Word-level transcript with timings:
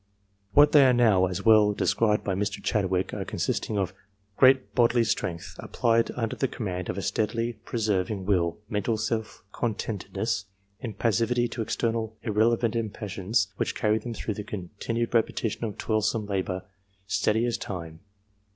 What 0.53 0.71
they 0.71 0.87
are 0.87 0.93
now, 0.95 1.27
was 1.27 1.45
well 1.45 1.73
described 1.73 2.23
by 2.23 2.33
Mr. 2.33 2.57
Chadwick 2.63 3.13
as 3.13 3.27
consisting 3.27 3.77
of" 3.77 3.93
great 4.35 4.73
bodily 4.73 5.03
strength, 5.03 5.55
applied 5.59 6.09
under 6.15 6.35
the 6.35 6.47
command 6.47 6.89
of 6.89 6.97
a 6.97 7.03
steady, 7.03 7.53
persevering 7.65 8.25
will, 8.25 8.57
mental 8.67 8.97
self 8.97 9.43
content 9.51 10.11
edness, 10.11 10.45
impassibility 10.79 11.47
to 11.49 11.61
external 11.61 12.17
irrelevant 12.23 12.75
impressions, 12.75 13.49
which 13.57 13.75
carries 13.75 14.01
them 14.01 14.15
through 14.15 14.33
the 14.33 14.43
continued 14.43 15.13
repetition 15.13 15.65
of 15.65 15.77
toilsome 15.77 16.25
labour,' 16.25 16.63
steady 17.05 17.45
as 17.45 17.59
time.' 17.59 17.99